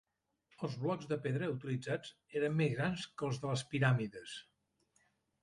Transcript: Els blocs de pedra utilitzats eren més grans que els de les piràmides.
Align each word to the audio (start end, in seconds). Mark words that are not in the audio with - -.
Els 0.67 0.77
blocs 0.83 1.09
de 1.11 1.17
pedra 1.25 1.49
utilitzats 1.55 2.15
eren 2.41 2.57
més 2.63 2.73
grans 2.81 3.05
que 3.21 3.29
els 3.29 3.39
de 3.45 3.53
les 3.53 3.67
piràmides. 3.75 4.35